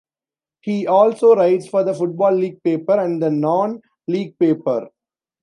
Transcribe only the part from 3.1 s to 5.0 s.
the Non-League Paper.